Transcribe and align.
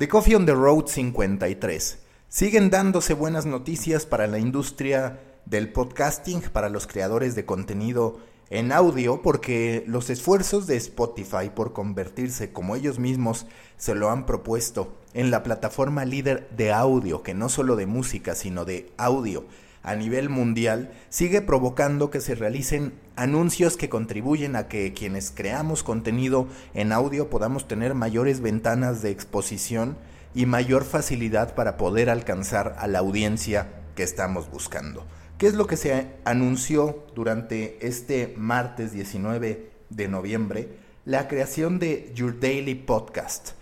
The 0.00 0.08
Coffee 0.08 0.34
on 0.34 0.46
the 0.46 0.54
Road 0.54 0.86
53. 0.86 1.98
Siguen 2.30 2.70
dándose 2.70 3.12
buenas 3.12 3.44
noticias 3.44 4.06
para 4.06 4.26
la 4.28 4.38
industria 4.38 5.20
del 5.44 5.70
podcasting, 5.70 6.40
para 6.40 6.70
los 6.70 6.86
creadores 6.86 7.34
de 7.34 7.44
contenido 7.44 8.18
en 8.48 8.72
audio, 8.72 9.20
porque 9.20 9.84
los 9.86 10.08
esfuerzos 10.08 10.66
de 10.66 10.78
Spotify 10.78 11.50
por 11.54 11.74
convertirse, 11.74 12.50
como 12.50 12.76
ellos 12.76 12.98
mismos 12.98 13.44
se 13.76 13.94
lo 13.94 14.08
han 14.08 14.24
propuesto, 14.24 14.96
en 15.12 15.30
la 15.30 15.42
plataforma 15.42 16.06
líder 16.06 16.48
de 16.56 16.72
audio, 16.72 17.22
que 17.22 17.34
no 17.34 17.50
solo 17.50 17.76
de 17.76 17.84
música, 17.84 18.34
sino 18.34 18.64
de 18.64 18.90
audio, 18.96 19.44
a 19.82 19.94
nivel 19.94 20.28
mundial 20.28 20.90
sigue 21.08 21.40
provocando 21.40 22.10
que 22.10 22.20
se 22.20 22.34
realicen 22.34 22.92
anuncios 23.16 23.76
que 23.76 23.88
contribuyen 23.88 24.56
a 24.56 24.68
que 24.68 24.92
quienes 24.92 25.30
creamos 25.30 25.82
contenido 25.82 26.48
en 26.74 26.92
audio 26.92 27.30
podamos 27.30 27.66
tener 27.66 27.94
mayores 27.94 28.40
ventanas 28.40 29.02
de 29.02 29.10
exposición 29.10 29.96
y 30.34 30.46
mayor 30.46 30.84
facilidad 30.84 31.54
para 31.54 31.76
poder 31.76 32.10
alcanzar 32.10 32.76
a 32.78 32.86
la 32.86 33.00
audiencia 33.00 33.68
que 33.96 34.02
estamos 34.02 34.50
buscando. 34.50 35.04
¿Qué 35.38 35.46
es 35.46 35.54
lo 35.54 35.66
que 35.66 35.76
se 35.76 36.06
anunció 36.24 37.06
durante 37.14 37.86
este 37.86 38.34
martes 38.36 38.92
19 38.92 39.70
de 39.88 40.08
noviembre? 40.08 40.68
La 41.06 41.28
creación 41.28 41.78
de 41.78 42.12
Your 42.14 42.38
Daily 42.38 42.74
Podcast. 42.74 43.52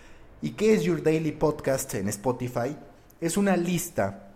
¿Y 0.43 0.51
qué 0.51 0.75
es 0.75 0.83
Your 0.83 1.03
Daily 1.03 1.33
Podcast 1.33 1.95
en 1.95 2.09
Spotify? 2.09 2.77
Es 3.21 3.37
una 3.37 3.57
lista 3.57 4.28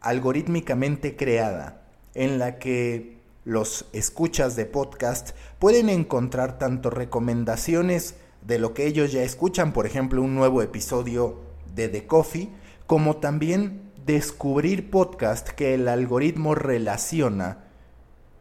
algorítmicamente 0.00 1.16
creada 1.16 1.82
en 2.14 2.38
la 2.38 2.58
que 2.58 3.16
los 3.44 3.86
escuchas 3.92 4.56
de 4.56 4.66
podcast 4.66 5.30
pueden 5.58 5.88
encontrar 5.88 6.58
tanto 6.58 6.90
recomendaciones 6.90 8.16
de 8.42 8.58
lo 8.58 8.74
que 8.74 8.86
ellos 8.86 9.12
ya 9.12 9.22
escuchan, 9.22 9.72
por 9.72 9.86
ejemplo, 9.86 10.22
un 10.22 10.34
nuevo 10.34 10.62
episodio 10.62 11.40
de 11.74 11.88
The 11.88 12.06
Coffee, 12.06 12.48
como 12.86 13.16
también 13.16 13.82
descubrir 14.04 14.90
podcast 14.90 15.48
que 15.48 15.74
el 15.74 15.88
algoritmo 15.88 16.54
relaciona 16.54 17.64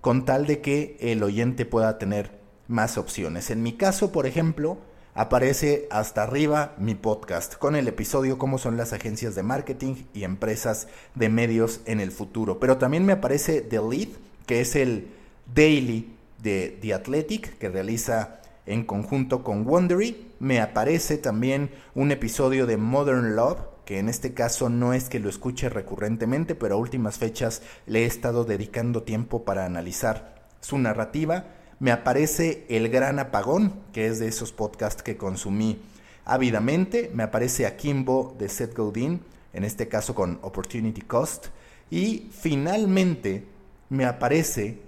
con 0.01 0.25
tal 0.25 0.45
de 0.45 0.61
que 0.61 0.97
el 0.99 1.23
oyente 1.23 1.65
pueda 1.65 1.97
tener 1.97 2.39
más 2.67 2.97
opciones. 2.97 3.49
En 3.49 3.63
mi 3.63 3.73
caso, 3.73 4.11
por 4.11 4.27
ejemplo, 4.27 4.77
aparece 5.15 5.87
hasta 5.91 6.23
arriba 6.23 6.73
mi 6.77 6.93
podcast 6.93 7.55
con 7.55 7.77
el 7.77 7.87
episodio 7.87 8.37
cómo 8.37 8.57
son 8.57 8.75
las 8.75 8.91
agencias 8.91 9.33
de 9.33 9.43
marketing 9.43 9.95
y 10.13 10.25
empresas 10.25 10.89
de 11.15 11.29
medios 11.29 11.79
en 11.85 12.01
el 12.01 12.11
futuro. 12.11 12.59
Pero 12.59 12.77
también 12.77 13.05
me 13.05 13.13
aparece 13.13 13.61
The 13.61 13.79
Lead, 13.79 14.09
que 14.45 14.59
es 14.59 14.75
el 14.75 15.07
daily 15.53 16.13
de 16.43 16.77
The 16.81 16.93
Athletic 16.93 17.57
que 17.57 17.69
realiza 17.69 18.41
en 18.65 18.83
conjunto 18.83 19.41
con 19.41 19.65
Wondery. 19.65 20.33
Me 20.39 20.59
aparece 20.59 21.17
también 21.17 21.71
un 21.95 22.11
episodio 22.11 22.65
de 22.65 22.75
Modern 22.75 23.37
Love, 23.37 23.59
que 23.85 23.99
en 23.99 24.09
este 24.09 24.33
caso 24.33 24.67
no 24.67 24.93
es 24.93 25.07
que 25.07 25.21
lo 25.21 25.29
escuche 25.29 25.69
recurrentemente, 25.69 26.55
pero 26.55 26.75
a 26.75 26.77
últimas 26.77 27.19
fechas 27.19 27.61
le 27.85 28.03
he 28.03 28.05
estado 28.05 28.43
dedicando 28.43 29.03
tiempo 29.03 29.45
para 29.45 29.65
analizar 29.65 30.43
su 30.59 30.77
narrativa 30.77 31.45
me 31.79 31.91
aparece 31.91 32.65
El 32.69 32.89
Gran 32.89 33.19
Apagón, 33.19 33.73
que 33.93 34.07
es 34.07 34.19
de 34.19 34.27
esos 34.27 34.51
podcasts 34.51 35.03
que 35.03 35.17
consumí 35.17 35.79
ávidamente, 36.25 37.11
me 37.13 37.23
aparece 37.23 37.65
Akimbo 37.65 38.35
de 38.37 38.49
Seth 38.49 38.75
Godin, 38.75 39.21
en 39.53 39.63
este 39.63 39.87
caso 39.87 40.15
con 40.15 40.39
Opportunity 40.41 41.01
Cost, 41.01 41.47
y 41.89 42.29
finalmente 42.31 43.45
me 43.89 44.05
aparece 44.05 44.79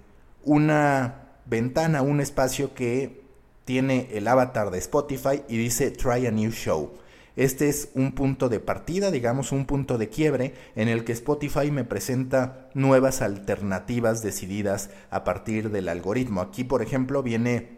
una 0.43 1.27
ventana, 1.45 2.01
un 2.01 2.19
espacio 2.19 2.73
que 2.73 3.21
tiene 3.65 4.09
el 4.13 4.27
avatar 4.27 4.71
de 4.71 4.79
Spotify 4.79 5.43
y 5.47 5.57
dice 5.57 5.91
Try 5.91 6.25
a 6.25 6.31
New 6.31 6.51
Show. 6.51 6.91
Este 7.37 7.69
es 7.69 7.89
un 7.93 8.13
punto 8.13 8.49
de 8.49 8.59
partida, 8.59 9.11
digamos 9.11 9.51
un 9.51 9.67
punto 9.67 9.99
de 9.99 10.09
quiebre 10.09 10.55
en 10.75 10.87
el 10.87 11.03
que 11.03 11.11
Spotify 11.11 11.69
me 11.69 11.83
presenta 11.83 12.67
nuevas 12.73 13.21
alternativas 13.21 14.23
decididas 14.23 14.89
a 15.11 15.23
partir 15.23 15.69
del 15.69 15.87
algoritmo. 15.87 16.41
Aquí, 16.41 16.63
por 16.63 16.81
ejemplo, 16.81 17.21
viene 17.21 17.77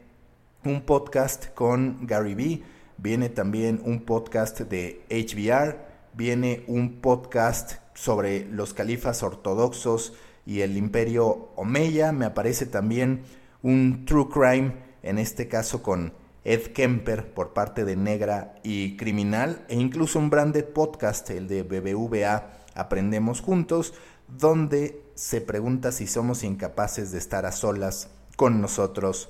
un 0.64 0.84
podcast 0.84 1.54
con 1.56 2.08
Gary 2.08 2.36
Vee, 2.36 2.64
viene 2.98 3.28
también 3.28 3.82
un 3.84 4.06
podcast 4.06 4.62
de 4.62 5.02
HBR, 5.10 5.76
viene 6.14 6.64
un 6.68 7.02
podcast 7.02 7.80
sobre 7.94 8.46
los 8.46 8.74
califas 8.74 9.24
ortodoxos 9.24 10.14
y 10.46 10.62
el 10.62 10.78
imperio 10.78 11.50
Omeya, 11.58 12.14
me 12.14 12.24
aparece 12.24 12.66
también 12.66 13.24
un 13.62 14.06
true 14.06 14.30
crime, 14.30 14.76
en 15.04 15.20
este 15.20 15.50
caso 15.50 15.84
con 15.84 16.14
Ed 16.44 16.72
Kemper 16.74 17.34
por 17.34 17.54
parte 17.54 17.86
de 17.86 17.96
Negra 17.96 18.56
y 18.64 18.96
Criminal 18.98 19.66
e 19.68 19.76
incluso 19.76 20.20
un 20.20 20.30
branded 20.30 20.66
podcast, 20.66 21.30
el 21.30 21.48
de 21.48 21.64
BBVA 21.64 22.52
Aprendemos 22.76 23.42
Juntos, 23.42 23.94
donde 24.28 25.04
se 25.16 25.42
pregunta 25.42 25.92
si 25.92 26.08
somos 26.08 26.44
incapaces 26.44 27.12
de 27.12 27.18
estar 27.18 27.46
a 27.46 27.52
solas 27.52 28.10
con 28.36 28.62
nosotros 28.62 29.30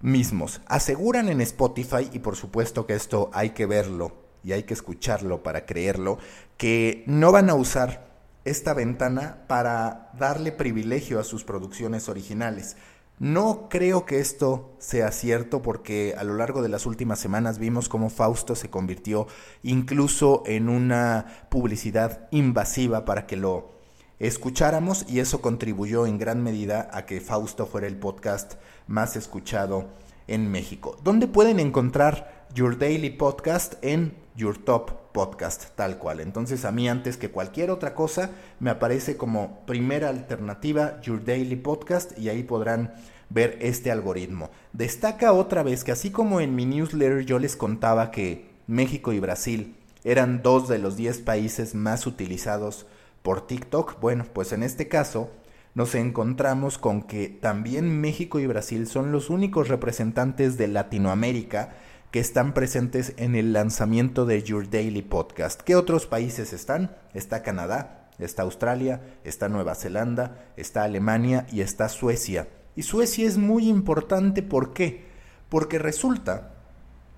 mismos. 0.00 0.60
Aseguran 0.66 1.28
en 1.28 1.40
Spotify, 1.40 2.08
y 2.12 2.20
por 2.20 2.36
supuesto 2.36 2.86
que 2.86 2.94
esto 2.94 3.30
hay 3.32 3.50
que 3.50 3.66
verlo 3.66 4.12
y 4.44 4.52
hay 4.52 4.64
que 4.64 4.74
escucharlo 4.74 5.42
para 5.42 5.64
creerlo, 5.64 6.18
que 6.56 7.02
no 7.06 7.32
van 7.32 7.50
a 7.50 7.54
usar 7.54 8.14
esta 8.44 8.74
ventana 8.74 9.38
para 9.48 10.10
darle 10.18 10.52
privilegio 10.52 11.18
a 11.18 11.24
sus 11.24 11.44
producciones 11.44 12.08
originales. 12.08 12.76
No 13.20 13.68
creo 13.68 14.06
que 14.06 14.18
esto 14.18 14.74
sea 14.78 15.12
cierto 15.12 15.62
porque 15.62 16.14
a 16.18 16.24
lo 16.24 16.34
largo 16.34 16.62
de 16.62 16.68
las 16.68 16.84
últimas 16.84 17.20
semanas 17.20 17.60
vimos 17.60 17.88
cómo 17.88 18.10
Fausto 18.10 18.56
se 18.56 18.70
convirtió 18.70 19.28
incluso 19.62 20.42
en 20.46 20.68
una 20.68 21.46
publicidad 21.48 22.26
invasiva 22.32 23.04
para 23.04 23.26
que 23.26 23.36
lo 23.36 23.70
escucháramos 24.18 25.06
y 25.08 25.20
eso 25.20 25.40
contribuyó 25.40 26.06
en 26.06 26.18
gran 26.18 26.42
medida 26.42 26.90
a 26.92 27.06
que 27.06 27.20
Fausto 27.20 27.66
fuera 27.66 27.86
el 27.86 27.96
podcast 27.96 28.54
más 28.88 29.14
escuchado 29.14 29.90
en 30.26 30.50
México. 30.50 30.96
¿Dónde 31.04 31.28
pueden 31.28 31.60
encontrar 31.60 32.33
Your 32.54 32.78
Daily 32.78 33.10
Podcast? 33.10 33.74
En 33.82 34.14
Your 34.36 34.56
Top 34.56 35.10
Podcast, 35.12 35.74
tal 35.74 35.98
cual. 35.98 36.20
Entonces 36.20 36.64
a 36.64 36.70
mí 36.70 36.88
antes 36.88 37.16
que 37.16 37.32
cualquier 37.32 37.72
otra 37.72 37.96
cosa 37.96 38.30
me 38.60 38.70
aparece 38.70 39.16
como 39.16 39.66
primera 39.66 40.08
alternativa 40.08 41.00
Your 41.00 41.24
Daily 41.24 41.56
Podcast 41.56 42.16
y 42.16 42.28
ahí 42.28 42.44
podrán 42.44 42.94
ver 43.28 43.58
este 43.60 43.90
algoritmo. 43.90 44.50
Destaca 44.72 45.32
otra 45.32 45.64
vez 45.64 45.82
que 45.82 45.90
así 45.90 46.10
como 46.10 46.40
en 46.40 46.54
mi 46.54 46.64
newsletter 46.64 47.24
yo 47.24 47.40
les 47.40 47.56
contaba 47.56 48.12
que 48.12 48.48
México 48.68 49.12
y 49.12 49.18
Brasil 49.18 49.74
eran 50.04 50.40
dos 50.40 50.68
de 50.68 50.78
los 50.78 50.96
10 50.96 51.22
países 51.22 51.74
más 51.74 52.06
utilizados 52.06 52.86
por 53.22 53.48
TikTok, 53.48 53.98
bueno, 54.00 54.26
pues 54.32 54.52
en 54.52 54.62
este 54.62 54.86
caso 54.86 55.32
nos 55.74 55.96
encontramos 55.96 56.78
con 56.78 57.02
que 57.02 57.28
también 57.28 58.00
México 58.00 58.38
y 58.38 58.46
Brasil 58.46 58.86
son 58.86 59.10
los 59.10 59.28
únicos 59.28 59.66
representantes 59.66 60.56
de 60.56 60.68
Latinoamérica 60.68 61.74
que 62.14 62.20
están 62.20 62.54
presentes 62.54 63.12
en 63.16 63.34
el 63.34 63.52
lanzamiento 63.52 64.24
de 64.24 64.40
Your 64.40 64.70
Daily 64.70 65.02
Podcast. 65.02 65.60
¿Qué 65.62 65.74
otros 65.74 66.06
países 66.06 66.52
están? 66.52 66.96
Está 67.12 67.42
Canadá, 67.42 68.08
está 68.20 68.42
Australia, 68.42 69.02
está 69.24 69.48
Nueva 69.48 69.74
Zelanda, 69.74 70.52
está 70.56 70.84
Alemania 70.84 71.44
y 71.50 71.60
está 71.60 71.88
Suecia. 71.88 72.46
Y 72.76 72.84
Suecia 72.84 73.26
es 73.26 73.36
muy 73.36 73.68
importante, 73.68 74.44
¿por 74.44 74.72
qué? 74.72 75.06
Porque 75.48 75.80
resulta 75.80 76.54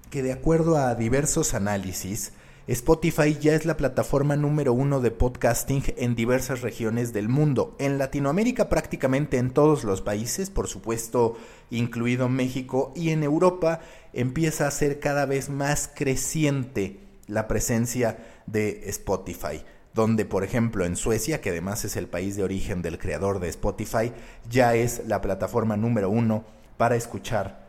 que 0.08 0.22
de 0.22 0.32
acuerdo 0.32 0.78
a 0.78 0.94
diversos 0.94 1.52
análisis, 1.52 2.32
Spotify 2.69 3.38
ya 3.41 3.54
es 3.54 3.65
la 3.65 3.77
plataforma 3.77 4.34
número 4.34 4.72
uno 4.72 5.00
de 5.00 5.12
podcasting 5.12 5.84
en 5.97 6.16
diversas 6.16 6.62
regiones 6.62 7.12
del 7.12 7.28
mundo. 7.28 7.77
En 7.78 7.97
Latinoamérica 7.97 8.69
prácticamente 8.69 9.38
en 9.38 9.53
todos 9.53 9.84
los 9.84 10.03
países, 10.03 10.50
por 10.50 10.66
supuesto 10.66 11.37
incluido 11.71 12.28
México, 12.28 12.93
y 12.97 13.10
en 13.10 13.22
Europa 13.22 13.82
empieza 14.12 14.66
a 14.66 14.72
ser 14.72 14.99
cada 14.99 15.26
vez 15.26 15.49
más 15.49 15.88
creciente 15.94 16.99
la 17.28 17.47
presencia 17.47 18.19
de 18.47 18.88
Spotify 18.91 19.62
donde 19.94 20.26
por 20.26 20.44
ejemplo 20.44 20.85
en 20.85 20.94
Suecia, 20.94 21.40
que 21.40 21.50
además 21.50 21.87
es 21.87 21.96
el 21.96 22.06
país 22.06 22.37
de 22.37 22.44
origen 22.44 22.82
del 22.82 22.99
creador 22.99 23.40
de 23.40 23.49
Spotify, 23.49 24.12
ya 24.50 24.75
es 24.75 25.02
la 25.06 25.23
plataforma 25.23 25.79
número 25.79 26.11
uno 26.11 26.44
para 26.76 26.96
escuchar 26.96 27.65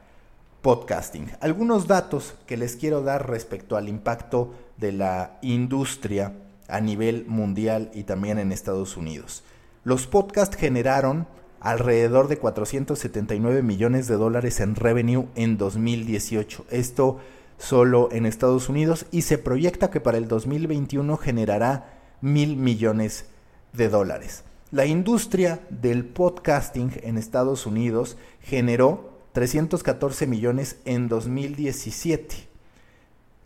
podcasting. 0.67 1.31
Algunos 1.39 1.87
datos 1.87 2.35
que 2.45 2.57
les 2.57 2.75
quiero 2.75 3.01
dar 3.01 3.29
respecto 3.29 3.77
al 3.77 3.87
impacto 3.87 4.53
de 4.75 4.91
la 4.91 5.37
industria 5.41 6.33
a 6.67 6.81
nivel 6.81 7.23
mundial 7.25 7.89
y 7.93 8.03
también 8.03 8.37
en 8.37 8.51
Estados 8.51 8.97
Unidos. 8.97 9.45
Los 9.85 10.07
podcasts 10.07 10.57
generaron 10.57 11.25
alrededor 11.61 12.27
de 12.27 12.37
479 12.37 13.63
millones 13.63 14.07
de 14.07 14.15
dólares 14.15 14.59
en 14.59 14.75
revenue 14.75 15.27
en 15.35 15.57
2018. 15.57 16.65
Esto 16.69 17.19
solo 17.57 18.09
en 18.11 18.25
Estados 18.25 18.67
Unidos 18.67 19.05
y 19.09 19.21
se 19.21 19.37
proyecta 19.37 19.89
que 19.89 20.01
para 20.01 20.17
el 20.17 20.27
2021 20.27 21.15
generará 21.15 21.97
mil 22.19 22.57
millones 22.57 23.27
de 23.71 23.87
dólares. 23.87 24.43
La 24.71 24.85
industria 24.85 25.61
del 25.69 26.03
podcasting 26.03 26.91
en 27.03 27.17
Estados 27.17 27.65
Unidos 27.65 28.17
generó 28.41 29.16
314 29.37 30.25
millones 30.25 30.77
en 30.85 31.07
2017. 31.07 32.47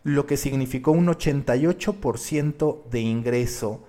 lo 0.04 0.26
que 0.26 0.38
significó 0.38 0.92
un 0.92 1.08
88% 1.08 2.86
de 2.90 3.02
ingreso 3.02 3.84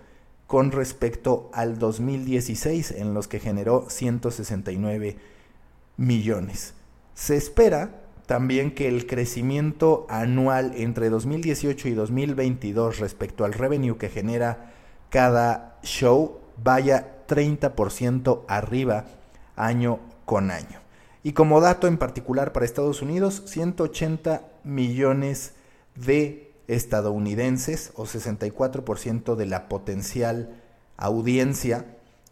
con 0.48 0.72
respecto 0.72 1.48
al 1.54 1.78
2016, 1.78 2.90
en 2.90 3.14
los 3.14 3.28
que 3.28 3.38
generó 3.38 3.88
169 3.88 5.16
millones. 5.96 6.74
Se 7.14 7.36
espera 7.36 8.02
también 8.26 8.74
que 8.74 8.88
el 8.88 9.06
crecimiento 9.06 10.04
anual 10.08 10.72
entre 10.74 11.08
2018 11.08 11.86
y 11.86 11.92
2022 11.94 12.98
respecto 12.98 13.44
al 13.44 13.52
revenue 13.52 13.96
que 13.96 14.08
genera 14.08 14.72
cada 15.08 15.78
show 15.84 16.40
vaya 16.60 17.22
30% 17.28 18.40
arriba 18.48 19.04
año 19.54 20.00
con 20.24 20.50
año. 20.50 20.81
Y 21.22 21.32
como 21.32 21.60
dato 21.60 21.86
en 21.86 21.98
particular 21.98 22.52
para 22.52 22.66
Estados 22.66 23.02
Unidos, 23.02 23.42
180 23.46 24.42
millones 24.64 25.54
de 25.94 26.52
estadounidenses 26.68 27.92
o 27.94 28.04
64% 28.04 29.36
de 29.36 29.46
la 29.46 29.68
potencial 29.68 30.60
audiencia 30.96 31.86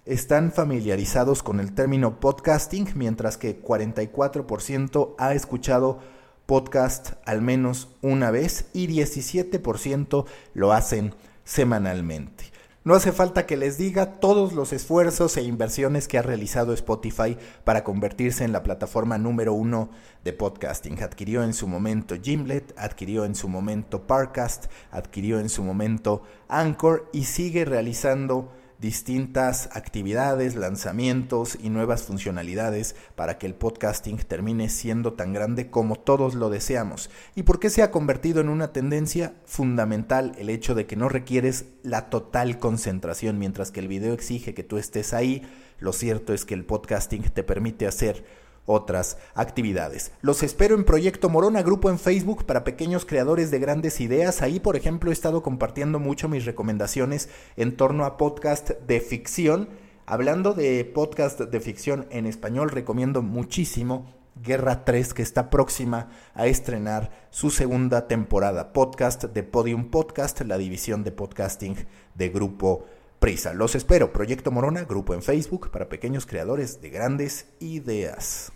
están 0.06 0.50
familiarizados 0.50 1.42
con 1.42 1.60
el 1.60 1.74
término 1.74 2.20
podcasting, 2.20 2.88
mientras 2.94 3.36
que 3.36 3.62
44% 3.62 5.14
ha 5.18 5.34
escuchado 5.34 6.00
podcast 6.46 7.12
al 7.26 7.42
menos 7.42 7.88
una 8.02 8.32
vez 8.32 8.70
y 8.72 8.88
17% 8.88 10.24
lo 10.54 10.72
hacen 10.72 11.14
semanalmente. 11.44 12.50
No 12.82 12.94
hace 12.94 13.12
falta 13.12 13.44
que 13.44 13.58
les 13.58 13.76
diga 13.76 14.20
todos 14.20 14.54
los 14.54 14.72
esfuerzos 14.72 15.36
e 15.36 15.42
inversiones 15.42 16.08
que 16.08 16.16
ha 16.16 16.22
realizado 16.22 16.72
Spotify 16.72 17.36
para 17.62 17.84
convertirse 17.84 18.42
en 18.42 18.52
la 18.52 18.62
plataforma 18.62 19.18
número 19.18 19.52
uno 19.52 19.90
de 20.24 20.32
podcasting. 20.32 21.02
Adquirió 21.02 21.44
en 21.44 21.52
su 21.52 21.68
momento 21.68 22.14
Gimlet, 22.22 22.72
adquirió 22.78 23.26
en 23.26 23.34
su 23.34 23.48
momento 23.48 24.06
Parcast, 24.06 24.68
adquirió 24.90 25.40
en 25.40 25.50
su 25.50 25.62
momento 25.62 26.22
Anchor 26.48 27.10
y 27.12 27.24
sigue 27.24 27.66
realizando 27.66 28.50
distintas 28.80 29.68
actividades, 29.72 30.56
lanzamientos 30.56 31.58
y 31.60 31.68
nuevas 31.68 32.02
funcionalidades 32.02 32.96
para 33.14 33.36
que 33.36 33.46
el 33.46 33.54
podcasting 33.54 34.16
termine 34.18 34.70
siendo 34.70 35.12
tan 35.12 35.34
grande 35.34 35.68
como 35.68 35.96
todos 35.96 36.34
lo 36.34 36.48
deseamos. 36.48 37.10
¿Y 37.34 37.42
por 37.42 37.60
qué 37.60 37.68
se 37.68 37.82
ha 37.82 37.90
convertido 37.90 38.40
en 38.40 38.48
una 38.48 38.72
tendencia 38.72 39.34
fundamental 39.44 40.32
el 40.38 40.48
hecho 40.48 40.74
de 40.74 40.86
que 40.86 40.96
no 40.96 41.10
requieres 41.10 41.66
la 41.82 42.08
total 42.08 42.58
concentración 42.58 43.38
mientras 43.38 43.70
que 43.70 43.80
el 43.80 43.88
video 43.88 44.14
exige 44.14 44.54
que 44.54 44.64
tú 44.64 44.78
estés 44.78 45.12
ahí? 45.12 45.42
Lo 45.78 45.92
cierto 45.92 46.32
es 46.32 46.46
que 46.46 46.54
el 46.54 46.64
podcasting 46.64 47.22
te 47.22 47.42
permite 47.42 47.86
hacer 47.86 48.24
otras 48.70 49.18
actividades. 49.34 50.12
Los 50.22 50.42
espero 50.42 50.76
en 50.76 50.84
Proyecto 50.84 51.28
Morona, 51.28 51.62
grupo 51.62 51.90
en 51.90 51.98
Facebook 51.98 52.46
para 52.46 52.62
pequeños 52.62 53.04
creadores 53.04 53.50
de 53.50 53.58
grandes 53.58 54.00
ideas. 54.00 54.42
Ahí, 54.42 54.60
por 54.60 54.76
ejemplo, 54.76 55.10
he 55.10 55.12
estado 55.12 55.42
compartiendo 55.42 55.98
mucho 55.98 56.28
mis 56.28 56.44
recomendaciones 56.44 57.28
en 57.56 57.76
torno 57.76 58.04
a 58.04 58.16
podcast 58.16 58.70
de 58.70 59.00
ficción. 59.00 59.68
Hablando 60.06 60.54
de 60.54 60.84
podcast 60.84 61.40
de 61.40 61.60
ficción 61.60 62.06
en 62.10 62.26
español, 62.26 62.70
recomiendo 62.70 63.22
muchísimo 63.22 64.06
Guerra 64.42 64.84
3, 64.84 65.14
que 65.14 65.22
está 65.22 65.50
próxima 65.50 66.10
a 66.34 66.46
estrenar 66.46 67.26
su 67.30 67.50
segunda 67.50 68.06
temporada. 68.06 68.72
Podcast 68.72 69.24
de 69.24 69.42
Podium 69.42 69.90
Podcast, 69.90 70.40
la 70.42 70.58
división 70.58 71.04
de 71.04 71.12
podcasting 71.12 71.76
de 72.14 72.28
Grupo 72.28 72.86
Prisa. 73.18 73.52
Los 73.52 73.74
espero. 73.74 74.12
Proyecto 74.12 74.50
Morona, 74.50 74.84
grupo 74.84 75.12
en 75.12 75.22
Facebook 75.22 75.70
para 75.70 75.90
pequeños 75.90 76.24
creadores 76.24 76.80
de 76.80 76.88
grandes 76.88 77.46
ideas. 77.60 78.50